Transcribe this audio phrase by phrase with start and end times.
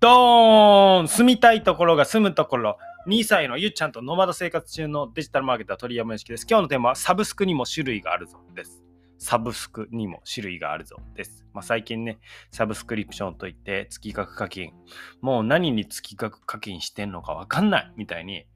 [0.00, 2.78] ドーン住みたいところが住むところ。
[3.06, 6.46] 2歳のゆっちゃんとノマド生活中のデジタルマーケター鳥山よしきです。
[6.48, 8.82] 今日のテーマはサブスクにも種類があるぞです。
[9.18, 11.44] サブスクにも種類があるぞです。
[11.52, 12.18] まあ、最近ね、
[12.50, 14.72] サブスクリプションといって月額課金、
[15.20, 18.46] もう何に月額課金してんのかわかんないみたいに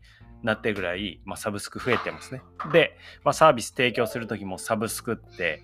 [0.43, 2.41] なってるぐらい、まあ、サブスク増えてますね。
[2.73, 5.63] で、まあ、サービス提供するときもサブスクって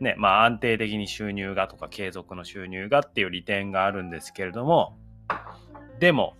[0.00, 4.96] ね、まあ安定的に収入がとか継続の収入がっていう利点があるんですけれども、
[6.00, 6.36] でも、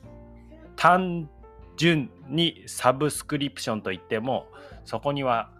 [0.74, 1.28] 単
[1.76, 4.46] 純にサブスクリプションといっても、
[4.84, 5.52] そこには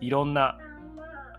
[0.00, 0.58] いろんな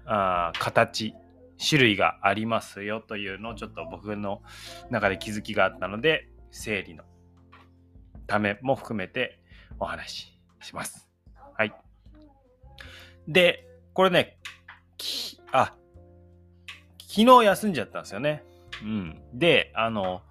[0.05, 1.15] あ形、
[1.57, 4.41] 種類がありますよというのをちょっと僕の
[4.89, 7.03] 中で気づきがあったので、整理の
[8.27, 9.39] ためも含めて
[9.79, 11.09] お話しします。
[11.57, 11.73] はい。
[13.27, 14.37] で、これね、
[15.51, 15.75] あ、
[16.99, 18.43] 昨日休んじゃったんですよね。
[18.83, 19.21] うん。
[19.33, 20.21] で、あの、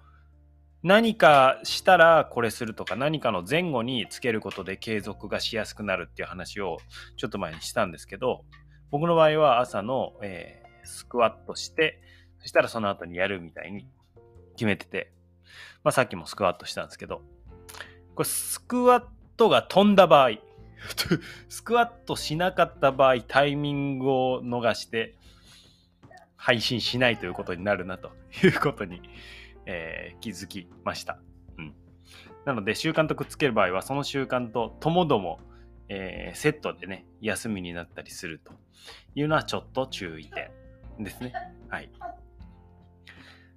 [0.83, 6.77] 何かしたらこれするとか何かの前後につけることで継続がしやすくなるっていう話を
[7.15, 8.43] ちょっと前にしたんですけど
[8.91, 12.01] 僕の場合は朝の、えー、スクワットして
[12.39, 13.87] そしたらその後にやるみたいに
[14.55, 15.13] 決めてて、
[15.85, 17.21] まあ、さっきもスクワットしたんですけど
[18.13, 19.03] これスクワッ
[19.37, 20.31] トが飛んだ場合
[21.47, 25.15] スクワットしなかった場合タイミングを逃して
[26.35, 28.11] 配信しないということになるなと
[28.43, 29.01] いうことに、
[29.65, 31.19] えー、気づきました。
[31.57, 31.73] うん。
[32.45, 35.39] なので、習慣とくっつける場合は、その習慣とともども、
[35.89, 38.53] えー、セットでね、休みになったりすると
[39.15, 40.51] いうのはちょっと注意点
[40.99, 41.33] ですね。
[41.69, 41.89] はい。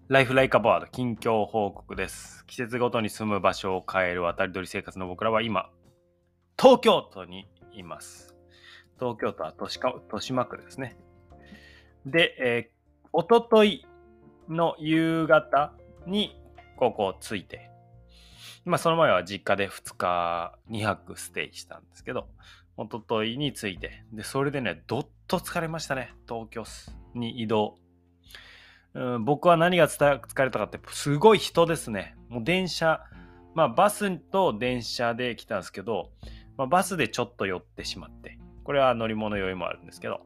[0.09, 2.47] ライフライカバード近況報告です。
[2.47, 5.71] 季節ごとに住む場所を変える渡り鳥生活の僕らは今、
[6.59, 8.37] 東京都にいます。
[8.99, 10.97] 東京都は豊島区ですね。
[12.07, 12.71] で、え
[13.13, 13.87] おととい
[14.49, 15.73] の夕方
[16.07, 16.41] に
[16.77, 17.71] ここ着いて、
[18.65, 22.29] まあその前は実家で2日2泊ステイしたんですけど、
[22.77, 26.65] おとといに着いて、で、それでね、どっと疲れましたね、東京
[27.15, 27.79] に移動。
[28.95, 32.17] うん、僕は何が疲れたかって、すごい人ですね。
[32.29, 33.01] もう電車、
[33.55, 36.11] まあバスと電車で来たんですけど、
[36.57, 40.21] まあ、バスでちょっと寄ってしまって、これは乗り物酔いもあるんですけど、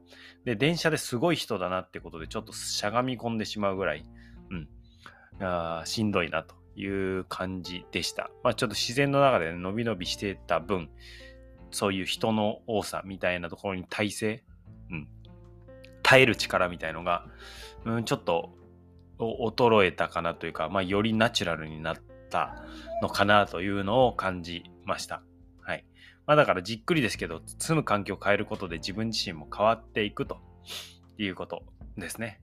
[0.44, 4.06] で、電車ですごい人だなってことで、ちょっとしゃがみ込んでしまうぐらい、
[4.50, 4.68] うん、
[5.40, 8.30] あしんどいなという感じでした。
[8.42, 10.90] まあ、ちょっと自然の中で、ね、伸び伸びしてた分、
[11.70, 14.44] そういう人の多さみたいなところに耐性、
[14.90, 15.08] うん、
[16.02, 17.26] 耐える力みたいのが、
[17.84, 18.50] うん、ちょっと
[19.18, 21.96] 衰えたかなというか、まあ、よりナチュラルになっ
[22.30, 22.64] た
[23.02, 25.22] のかなというのを感じました。
[25.62, 25.84] はい
[26.26, 30.38] まあだからじっくりですけど、住む環境を変えることで自分自身も変わっていくと
[31.18, 31.64] いうこと
[31.96, 32.40] ですね。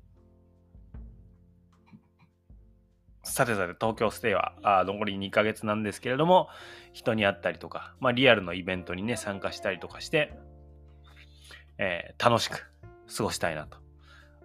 [3.31, 6.49] さてさて、東京ステイはあ残り2ヶ月なんですけれども、
[6.93, 10.33] 人に会ったりとか、まあ、リアルのイベントにね、参加したりとかして、
[11.77, 12.71] えー、楽しく
[13.15, 13.77] 過ごしたいなと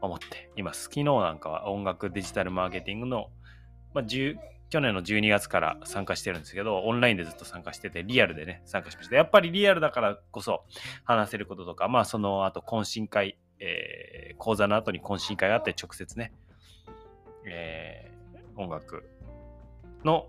[0.00, 0.84] 思っています。
[0.84, 3.31] 昨日なんかは音楽デジタルマーケティングの、
[3.94, 9.16] まあ、去年の12月から参加してるんですけど、オンラインでずっと参加してて、リアルでね、参加しました。
[9.16, 10.65] やっぱりリアルだからこそ
[11.04, 16.32] 話せることとか、まあその後懇親会、えー、講座の後に懇親会があって直接ね、
[17.47, 18.12] えー、
[18.57, 19.09] 音楽
[20.05, 20.29] の、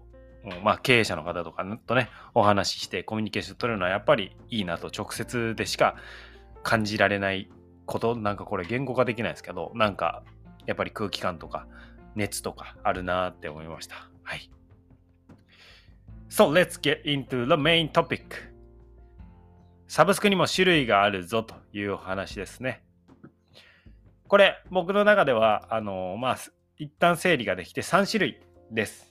[0.63, 5.95] まあ経営者の方とかとね、お話ししてコミュニケーション取るのはやっぱりいいなと直接でしか
[6.63, 7.49] 感じられない
[7.85, 10.23] こと、なんかこれ言語化できないですけど、なんか
[10.65, 11.67] やっぱり空気感とか
[12.15, 14.09] 熱とかあるなって思いました。
[14.23, 14.49] はい。
[16.29, 18.53] So let's get into the main topic.
[19.87, 22.83] サブスクにも種類があるぞというお話ですね。
[24.27, 26.37] これ、僕の中では、あの、まあ、
[26.77, 28.41] 一旦整理ができて3種類
[28.71, 29.07] です。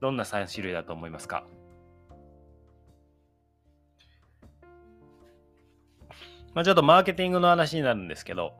[0.00, 1.46] どんな3種類だと思いますか？
[6.54, 8.54] まあ、ちょっとマーケティングの話になるんですけど、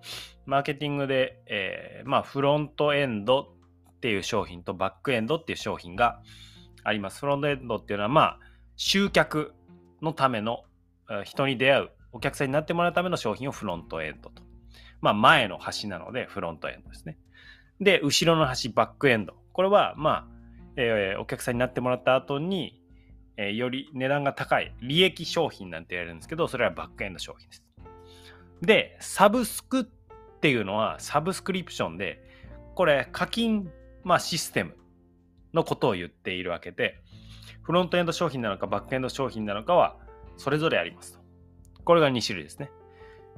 [0.44, 3.54] マーケティングで、えー、まあ、フロントエンド
[3.96, 6.20] っていう商品とバックエンドっていう商品が
[6.84, 7.20] あります。
[7.20, 8.38] フロントエンドっていうのは、まあ、
[8.76, 9.54] 集客
[10.02, 10.64] のための
[11.24, 14.42] 人に出会う、お客さんになってもらうための商品をフロントエンドと。
[15.00, 17.18] まあ、前の端なのでフロントエンドですね。
[17.80, 19.34] で、後ろの端、バックエンド。
[19.52, 20.26] これは、まあ、
[20.76, 22.82] えー、お客さんになってもらった後に、
[23.36, 27.64] えー、より値段が高い利益商品なんて言われるんですけど、それはバックエンド商品です。
[28.62, 29.84] で、サブスクっ
[30.40, 32.22] ていうのはサブスクリプションで、
[32.74, 33.70] これ課金
[34.06, 34.76] まあ、システム
[35.52, 37.02] のことを言っているわけで、
[37.62, 39.96] フロントエンド商品なのかバックエンド商品なのかは
[40.36, 41.18] それぞれありますと。
[41.82, 42.70] これが2種類ですね。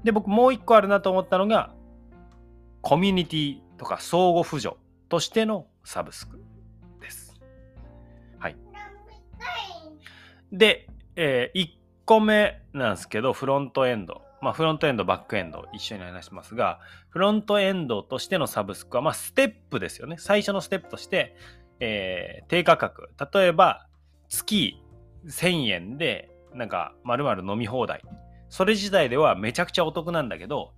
[0.05, 1.73] で、僕もう1個あるなと思ったのが、
[2.83, 4.77] コミュニティとか相互扶助
[5.09, 6.41] としてのサブスク
[7.01, 7.41] です。
[8.39, 8.57] はい
[10.53, 11.69] で、えー1
[12.05, 14.23] 個目なんですけど、フロントエンド。
[14.41, 16.79] まあ、フロントエンド、バックエンド、一緒に話しますが、
[17.11, 20.17] フロントエンドとしてのサブスクは、まあ、ステップですよね。
[20.19, 21.37] 最初のステップとして、
[21.81, 23.11] えー低価格。
[23.33, 23.87] 例えば、
[24.29, 24.81] 月
[25.27, 28.03] 1000円で、なんか、まるまる飲み放題。
[28.49, 30.73] それ自体ではめちゃくちゃお得なんだけど、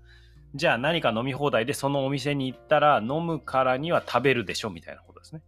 [0.54, 5.42] じゃあ何か飲み放題でそのお店に行ったら飲むからには食べるでしょみたいなことですね。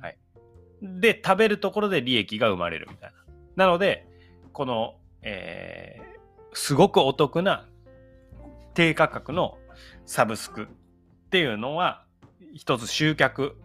[0.00, 0.18] はい。
[0.82, 3.16] で、食べるところで利益が生まれるみたいな。
[3.56, 4.06] なので、
[4.52, 6.14] この、えー
[6.56, 7.66] すごくお得な
[8.74, 9.58] 低価格の
[10.06, 10.66] サブスクっ
[11.30, 12.04] ていうのは
[12.54, 13.56] 一つ集客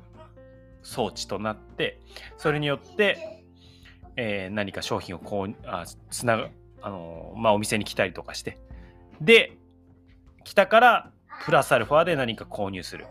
[0.82, 2.00] 装置となって
[2.38, 3.44] それによって、
[4.16, 6.50] えー何か商品をこうあつなが
[6.82, 8.58] あのーまあお店に来たりとかして
[9.22, 9.56] で
[10.50, 11.12] 来たから
[11.46, 13.06] プラスアルファで何か購入する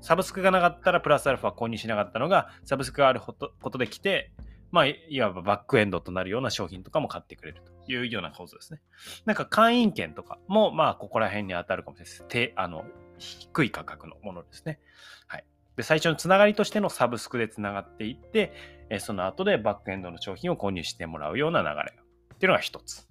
[0.00, 4.32] サブスクがなかったらプラスアルファ購入しなかったのがサブスクがあることで来て
[4.72, 8.80] まあいわばバックエンドとなるような商品とかも買ってくれるというような構造ですね
[9.26, 12.24] なんか会員権とかも、まあ、ここら辺に当たるかもしれないです。
[12.26, 12.84] 低あの
[13.18, 14.80] 低い価格のものですね。
[15.28, 15.44] はい。
[15.76, 18.52] で、最初のつながりとしてのサブスクでつながっていって、
[18.90, 21.94] えその後でバックエンドの商品を購入してもらうような流れ
[22.34, 23.06] っていうのが一つ。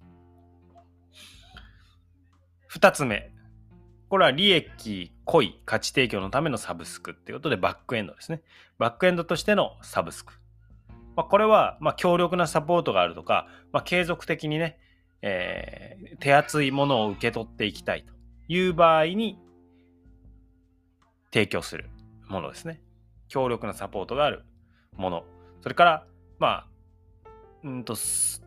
[2.66, 3.32] 二つ目。
[4.12, 8.42] これは利益濃い価値提供のためのサブスクっていうことでバックエンドですね。
[8.76, 10.34] バックエンドとしてのサブスク。
[11.16, 14.78] まあ、これは、ま、強力なサポートがあるとか、まあ、継続的にね、
[15.22, 18.12] えー手厚いものを受け取っていきたいと
[18.52, 19.38] いう場合に
[21.32, 21.88] 提供する
[22.28, 22.82] ものですね。
[23.28, 24.44] 強力なサポートがある
[24.94, 25.24] もの。
[25.62, 26.06] それから、
[26.38, 26.66] ま
[27.24, 27.28] あ、
[27.64, 27.96] うんと、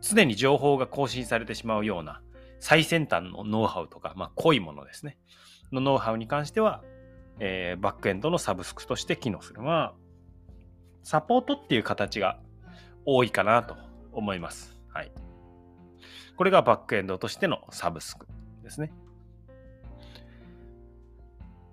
[0.00, 2.22] 常に情報が更新されてしまうような
[2.60, 5.18] 最先端のノウハウとか、まあ、濃いものですね。
[5.72, 6.82] のノウハウに関しては、
[7.38, 9.62] えーバックエンドのサブスクとして機能する。
[9.62, 9.94] まあ、
[11.02, 12.38] サポートっていう形が
[13.04, 13.76] 多いかなと
[14.12, 14.76] 思います。
[14.88, 15.12] はい。
[16.36, 18.26] これがバックエンドとしてのサブスク
[18.62, 18.92] ですね。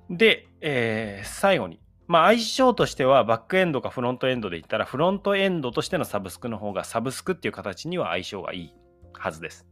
[0.09, 8.73] で、えー最後に、まあ、相性としてはバックエンドかフロントエンドで言ったら、フロントエンドとしてのサブスクの方がサブスクっていう形には相性がいい
[9.13, 9.65] はずです。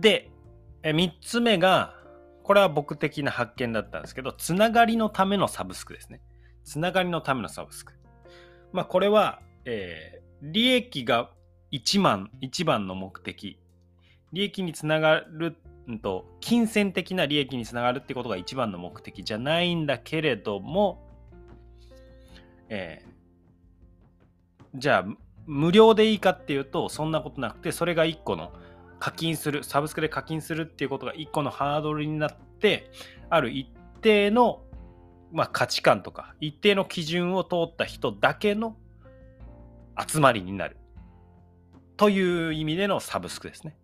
[0.00, 0.30] で、
[0.82, 1.94] 3つ目が、
[2.42, 6.20] これは僕的な発見だったんですけど、つながりのためのサブスクですね。
[6.64, 7.92] つながりのためのサブスク。
[8.72, 11.30] まあ、これは、えー利益が
[11.70, 13.60] 一番、一番の目的。
[14.32, 15.56] 利益につながる、
[15.88, 21.06] んと、金銭的な利益につながるってことが一番の目的じゃないんだけれども、
[22.68, 23.12] えー
[24.74, 25.16] じゃあ、
[25.46, 28.52] 無料でいいかっていうと、そんなことなくて、それが一個の
[29.02, 32.88] 課金する、サブスクで課金するっていうことが一個のハードルになって、
[33.30, 33.66] ある一
[34.00, 34.62] 定の、
[35.32, 38.76] まあ、価値観とか、一定の基準を通った人だけの
[39.98, 40.76] 集まりになる。
[41.96, 43.76] という意味でのサブスクですね。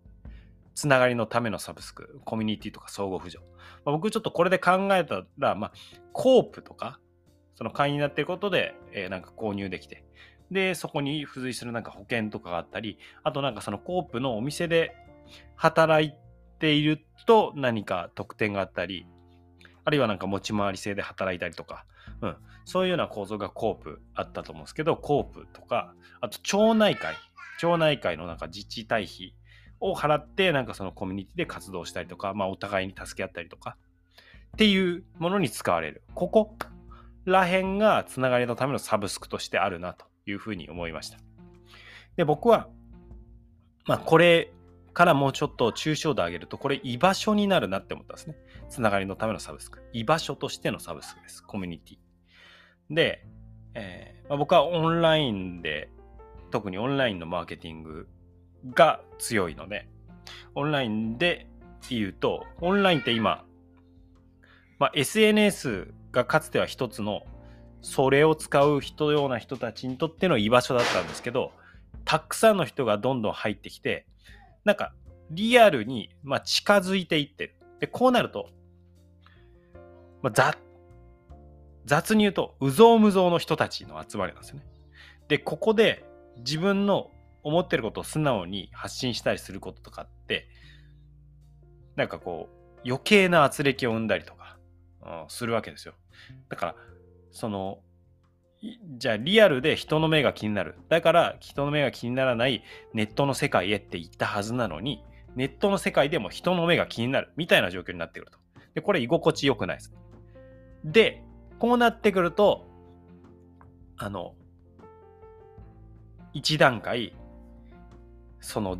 [0.73, 3.43] つながりのためのサブスク、コミュニティとか相互扶助。
[3.83, 5.71] まあ僕ちょっとこれで考えたら、まあ、
[6.13, 7.01] コープとか、
[7.55, 10.05] その会員になってることで、えーなんか購入できて、
[10.49, 14.95] で、そこに付随するなんか保険とかがあったり、あとなんかそのコープのお店で
[15.55, 16.13] 働い
[16.59, 19.05] ていると何か特典があったり、
[19.85, 21.85] あるいはなんか持ち回り制で働いたりとか、
[22.21, 27.15] うん、そういうような構造がコープあったと思うんですけど、コープとか、あと町内会、
[27.59, 29.35] 町内会のなんか自治体費
[29.79, 33.77] を払って、なんかそのコミュニティで活動したりとか、まあお互いに助け合ったりとか、
[34.53, 36.03] っていうものに使われる。
[36.15, 36.55] ここ
[37.25, 41.17] ら辺がつながりのためのサブスクとしてあるなというふうに思いました。
[42.17, 42.67] で、僕は、
[43.85, 44.51] まあこれ
[44.99, 48.35] からもうちょっと抽象度上げると、これ居場所になるなって思ったんですね。
[48.67, 49.81] つながりのためのサブスク。
[49.93, 51.41] 居場所としてのサブスクです。
[51.41, 52.93] コミュニティ。
[52.93, 53.25] で、
[53.75, 55.89] えーまあ、僕はオンラインで、
[56.51, 58.09] 特にオンラインのマーケティング
[58.73, 59.87] が強いので、
[60.53, 61.47] オンラインで
[61.89, 63.45] 言うと、オンラインって今、
[64.79, 67.23] まあ、SNS がかつては一つの、
[67.81, 71.53] それを使う人ような人たちにとっての居場所だったんですけど、
[72.03, 74.05] たくさんの人がどんどん入ってきて、
[74.69, 74.93] なんか
[75.31, 77.55] リアルに、まあ、近づいていってる。
[77.79, 78.49] で、こうなると、
[80.21, 80.59] まあ、雑
[81.85, 84.65] 雑に言うと、うぞうむぞうの人たちの集まりなんですよね。
[85.27, 86.05] で、ここで
[86.37, 87.09] 自分の
[87.41, 90.47] 思ってることを素直に発信したりすることとかって、
[91.95, 94.59] なんかこう、余計な圧力を生んだりとか、
[95.01, 95.95] うんするわけですよ。
[96.47, 96.75] だから、
[97.31, 97.79] その、
[98.97, 100.75] じゃあリアルで人の目が気になる。
[100.89, 102.63] だから人の目が気にならない
[102.93, 105.03] ネットの世界へって言ったはずなのに、
[105.35, 108.39] ネットの世界でも人の目が気になるみたいな状況になってくると。
[108.73, 109.93] で、これ居心地良くないです。
[110.83, 111.23] で、
[111.57, 112.65] こうなってくると、
[113.97, 114.35] あの、
[116.33, 117.15] 一段階、
[118.39, 118.77] その、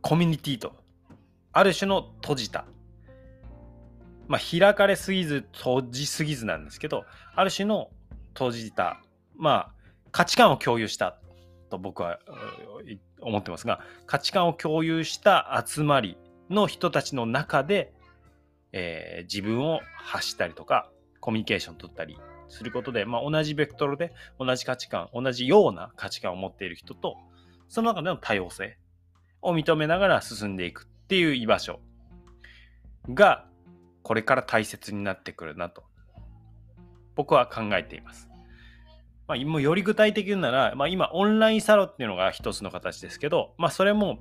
[0.00, 0.76] コミュニティと、
[1.52, 2.66] ある種の閉じた、
[4.28, 7.04] まあ、開かれすぎず、閉じすぎずなんですけど、
[7.34, 7.90] ある種の
[8.36, 9.00] 閉じた、
[9.36, 9.72] まあ、
[10.12, 11.18] 価値観を共有した
[11.70, 12.18] と僕は
[13.20, 16.16] 思ってますが、価値観を共有した集まり
[16.50, 17.92] の人たちの中で、
[18.72, 20.90] えー、自分を発したりとか、
[21.20, 27.16] コミュニケーション取ったりすることで、まあ、同じベクトルで同じ価値観、同じような価値観を持っている人と、
[27.68, 28.78] その中での多様性
[29.42, 31.80] を認めながら進んでいくっていう居場所
[33.08, 33.46] が、
[34.02, 35.82] これから大切になってくるなと、
[37.16, 38.28] 僕は考えています。
[39.26, 44.20] まあ、もうより具体的なら、まあ、今オンラインサロンっていうのが一つの形ですけど、まあ、それも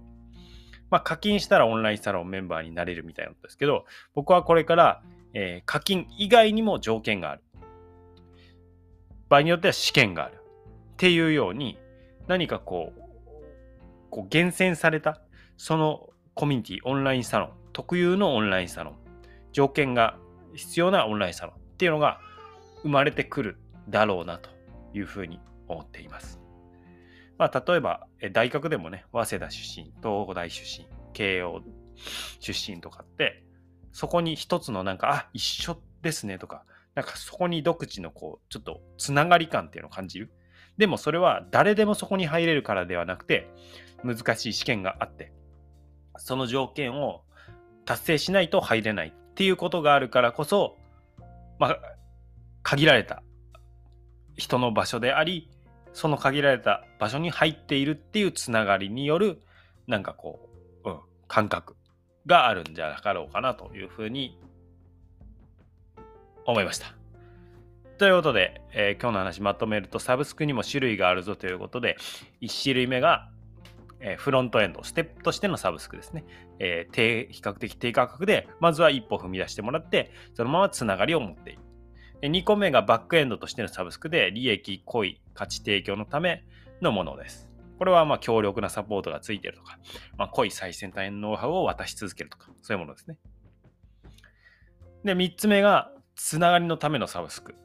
[0.90, 5.02] まあ、課金したらオンラインサロンメンバーになれるみたいなんですけど、僕はこれから、
[5.34, 7.42] えー、課金以外にも条件がある。
[9.28, 10.36] 場合によっては試験がある。
[10.94, 11.78] っていうように、
[12.28, 13.02] 何かこう、
[14.10, 15.22] こう厳選された、
[15.58, 18.96] そのコミュニティ、オンラインサロン、特有のオンラインサロン、
[19.52, 20.18] 条件が
[20.54, 22.22] 必要なオンラインサロンっていうのが
[22.86, 23.58] 生まれてくる
[23.90, 24.52] だろうなと
[24.94, 26.40] いうふうに思っています。
[27.40, 31.64] まあ、例えば、大学でもね、早稲田出身、東大出身、慶応
[32.40, 33.44] 出身とかって、
[33.92, 36.64] そこに一つのなんか、あ、一緒ですねとか、
[36.94, 40.32] なんかそこに独自のこう、ちょっとつながり感っていうのを感じる。
[40.78, 43.50] でもそれは誰でもそこに入れるからではなくて、
[44.04, 45.34] 難しい試験があって、
[46.18, 47.24] その条件を
[47.86, 50.78] 達成しないと入れないっていうことがあるからこそ、
[51.60, 51.80] まあ、
[52.66, 53.22] 限られた
[54.36, 55.52] 人の場所であり、
[55.94, 59.40] その限られた場所に入っているっていうつながりによる
[59.88, 60.50] なんかこ
[60.84, 61.76] う、うん、感覚
[62.26, 64.40] があるんじゃなかろうかなというふうに
[66.46, 66.96] 思いました。
[68.00, 71.98] ということで、えー、今日の話まとめるとサブスクにも種類があるぞということで
[72.42, 73.30] 1種類目が、
[74.00, 76.26] えー、フロントエンドステップとしてのサブスクですね、
[76.60, 81.65] えー、低比較的低価格でまずは一歩踏み出してもらってそのままつながりを持っている
[82.28, 86.44] 2個目がバックエンドとしてのサブスクで利益、濃い価値提供のため
[86.82, 87.50] のものです。
[87.78, 89.80] これはまあ強力なサポートがついてるとか、
[90.18, 93.18] まあ、濃い最先端のノウハウを渡し続けるとか、そういうものですね。
[95.04, 97.56] で、3つ目がつながりのためのサブスク。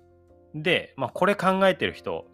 [0.55, 2.27] で、まあ、これ考えてる人、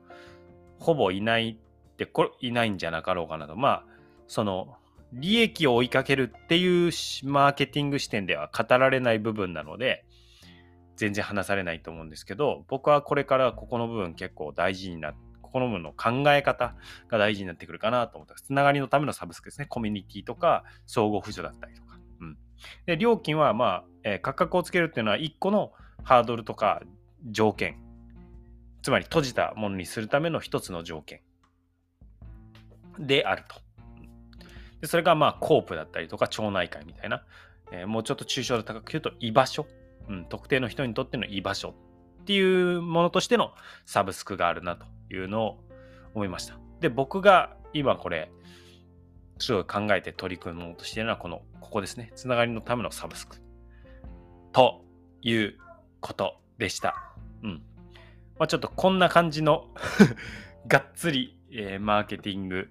[0.79, 3.57] ほぼいないって、これいないんじゃなかろうかなと。
[3.57, 3.85] まあ、
[4.27, 4.77] その、
[5.13, 6.91] 利益を追いかけるっていう
[7.25, 10.05] マーケティング視点では語られない部分なので、
[10.97, 16.75] 全然話されないと思うんですけど、僕はこれからここの部分結構大事になって、ここの部分の考え方
[17.09, 18.35] が大事になってくるかなと思った。
[18.35, 19.67] つながりのためのサブスクですね。
[19.67, 21.99] コミュニティとか、相互扶助だったりとか。
[22.21, 22.39] うん。
[22.85, 25.73] で、料金は、まあ、えー、価格をつけるっていうのは1個の
[26.03, 26.83] ハードルとか
[27.31, 27.81] 条件。
[28.83, 31.21] つまり閉じたものにするための一つの条件
[32.99, 33.57] であると。
[34.81, 37.25] でそれがまあコープだったりとか町内会みたいな、
[37.73, 39.67] えー、もうちょっと抽象度高く言うと居場所
[40.09, 41.75] うん、特定の人にとっての居場所
[42.23, 43.53] っていうものとしての
[43.85, 45.65] サブスクがあるなというのを
[46.15, 46.59] 思いました。
[46.81, 48.31] で、僕が今これ、
[49.39, 52.11] すごい考えて取り組もうとしているのは、この、ここですね。
[52.15, 53.37] つながりのためのサブスク。
[54.53, 54.83] と
[55.21, 55.59] いう
[56.01, 57.15] ことでした。
[57.43, 57.63] うん。
[58.39, 59.69] まあ、ちょっとこんな感じの
[60.67, 62.71] がっつり、えー、マーケティング、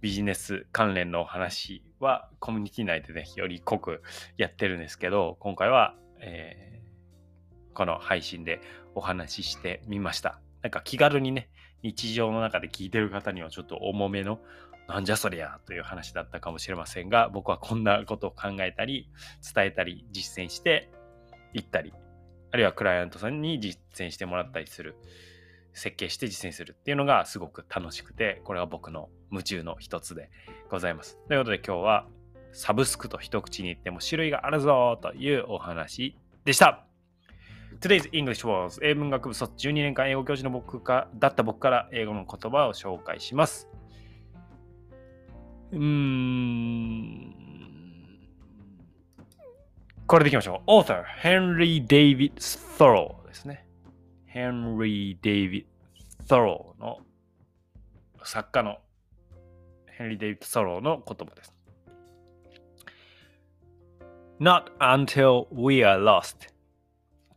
[0.00, 4.02] ビジネス関連のお話はコミュニティ内でね、より濃く
[4.36, 8.60] やってるんですけど、今回はえー、この配信で
[8.94, 10.40] お話ししてみました。
[10.62, 11.48] なんか気軽にね、
[11.82, 14.40] 日常の中で聞いてる方にはちょっと重めの、
[14.88, 19.10] なんじゃそりゃという話だったかもしれませんが、僕はこんなことを考えたり、
[19.54, 20.90] 伝えたり、実践して
[21.52, 21.92] いったり、
[22.52, 24.96] あるいはクライアントさんに実践してもらったりする、
[25.72, 30.30] 設計して実践するっていうのがすごく楽しくて、これは僕の夢中の一つで
[30.70, 31.18] ございます。
[31.28, 32.06] ということで今日は
[32.56, 36.86] サブスクと一口に言っても種類があるぞというお話でした。
[37.80, 43.68] Today's English was 英文学部卒12年間英語教授の僕かだった僕から英語の言葉を紹介します。
[45.70, 47.34] うーん。
[50.06, 50.70] これでいきましょう。
[50.70, 52.36] Author Henry David
[52.78, 53.66] Thoreau ですね。
[54.34, 55.66] Henry David
[56.26, 57.00] Thoreau の
[58.24, 58.78] 作家の
[60.00, 61.55] Henry David Thoreau の言葉です。
[64.39, 66.51] Not until we are lost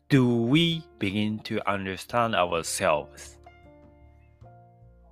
[0.09, 3.39] do we begin to understand ourselves.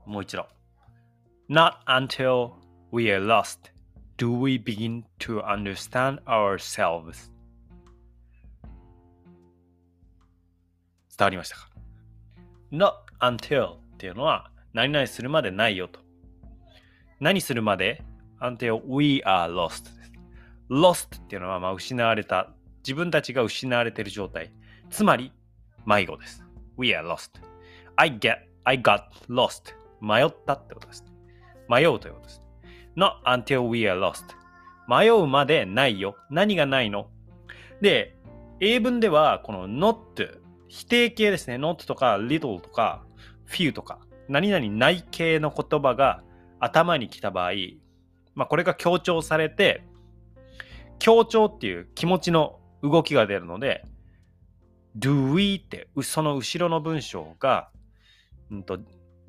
[0.07, 0.47] もう一度。
[1.49, 2.53] Not until
[2.93, 3.73] we are lost
[4.17, 7.31] do we begin to understand ourselves.
[11.17, 11.69] 伝わりましたか
[12.71, 16.01] ?Not until っていうのは何々するまでないよと。
[17.21, 18.03] 何するまで
[18.41, 19.96] until we are lost です。
[20.70, 22.50] lost っていうのはまあ失われた。
[22.80, 24.54] 自分たちが失われている状態。
[24.90, 25.34] つまり
[25.86, 26.44] 迷子です。
[26.78, 27.32] We are lost.
[27.96, 29.74] I get, I got lost.
[30.00, 31.04] 迷ったってことです。
[31.68, 32.44] 迷うということです。
[32.96, 34.24] Not until we are lost.
[34.88, 36.16] 迷うまでないよ。
[36.30, 37.10] 何がないの？
[37.82, 38.16] で、
[38.60, 41.56] 英文ではこの not 否定形ですね。
[41.56, 43.04] not とか little とか
[43.50, 46.24] few とか何々ない系の言葉が
[46.60, 47.52] 頭に来た場合、
[48.34, 49.84] まあこれが強調されて
[51.00, 53.84] 強調っていう気持ちの動きが出るので
[54.98, 57.70] do we ってその後ろの文章が、
[58.52, 58.80] うんと、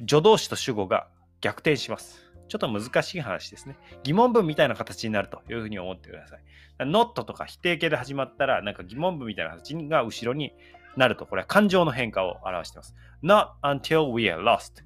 [0.01, 1.09] 助動詞と主語が
[1.41, 2.29] 逆転します。
[2.49, 3.77] ちょっと難しい話ですね。
[4.03, 6.41] 疑問文みたいな形になるというふうに思ってください。
[6.81, 10.53] not とか否定形で始まったら、なんか疑問文みたいな形が後ろに
[10.97, 12.95] なると、これは感情の変化を表しています。
[13.23, 14.83] not until we are lost.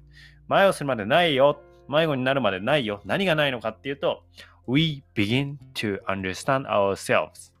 [0.49, 1.61] 迷をするまでないよ。
[1.87, 3.01] 迷子になるまでないよ。
[3.05, 4.23] 何がないのかっていうと、
[4.67, 7.51] we begin to understand ourselves.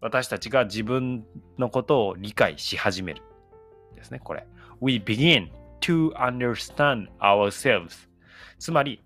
[0.00, 1.24] 私たちが自分
[1.58, 3.22] のことを理解し始める。
[3.94, 4.46] ですね、これ。
[4.80, 5.48] we begin
[5.80, 8.08] to understand ourselves.
[8.58, 9.02] つまり、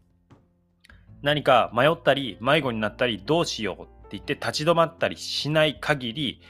[1.23, 6.40] 何か迷ったり迷子になったりどうしようって言って立ち止まったりしない限り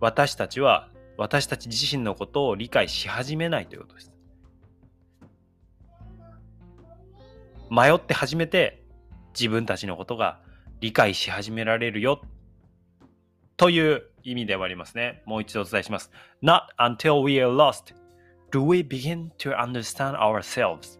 [0.00, 4.09] 私たちは私たち自身のことを理解し始めないということです。
[7.70, 8.82] 迷って初めて
[9.32, 10.40] 自分たちのことが
[10.80, 12.20] 理解し始められるよ
[13.56, 15.22] という意味ではありますね。
[15.26, 16.10] もう一度お伝えします。
[16.42, 17.94] Not until we are lost
[18.50, 20.98] do we begin to understand ourselves.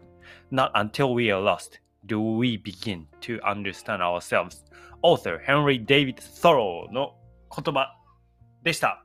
[0.51, 4.63] Not until we are lost do we begin to understand ourselves.
[5.01, 7.15] Author Henry David Thoreau の
[7.53, 7.97] 言葉
[8.63, 9.03] でした。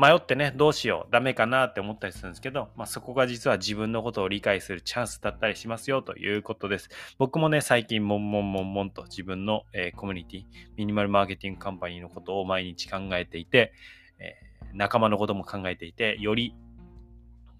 [0.00, 6.88] 迷ってね、どうしよう、ダメかなって思ったりするんですけど、まあ、そこが実は自分のことを理解するチャンスだったりしますよということです。
[7.18, 10.44] 僕もね、最近、もんもんもんもんと自分の、えー、コミュニティ、
[10.76, 13.74] ミニマルマーケティングカンパニーのことを毎日考えていて、
[14.18, 16.54] えー、仲間のことも考えていて、より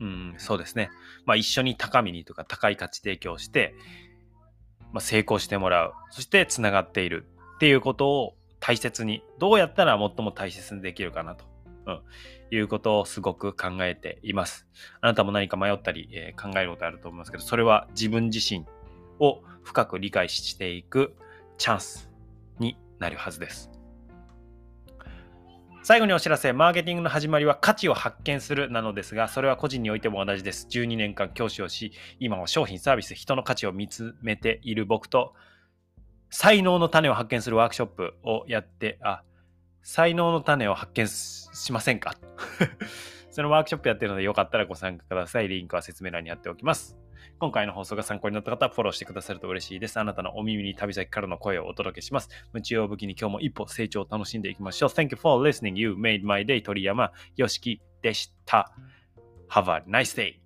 [0.00, 0.90] うん、そうですね。
[1.26, 3.74] まあ、一緒に高みにとか高い価値提供して、
[4.92, 5.92] まあ、成功してもらう。
[6.10, 7.26] そしてつながっている
[7.56, 11.44] っていうことを大切に、どうやったら最も大切にできるかなと、
[11.86, 12.00] うん、
[12.50, 14.66] いうことをすごく考えています。
[15.00, 18.66] あなたも何か迷ったり、えー、考えることあると思いますけど、それは自分自身
[19.18, 21.14] を深く理解していく
[21.58, 22.10] チャンス
[22.58, 23.70] になるはずです。
[25.82, 30.66] 最後にお知らせ、マーケティングの始まりは価値を発見するなのですが、それは個人においても同じです。
[30.70, 35.34] 12年間教師をし、今は商品、サービス、人の価値を見つめている僕と、
[36.28, 39.22] 才能の種を発見するワークショップをやって、あ、
[39.82, 42.14] 才能の種を発見しませんか？
[43.30, 45.48] そのワークショップやってるのでよかったらご参加ください。
[45.48, 46.96] リンクは説明欄に貼っておきます。
[47.38, 49.98] 今回の放送が参考になった方はフォローしてくださると嬉しいです。
[49.98, 52.28] あなたのお耳に旅先からの声をお届けします。
[52.52, 54.88] 夢中を武器に今日も一歩成長を楽しんでいきましょう。
[54.90, 55.78] Thank you for listening.
[55.78, 56.60] You made my day.
[56.62, 58.72] 鳥山よしきでした。
[59.48, 60.39] Have a nice day.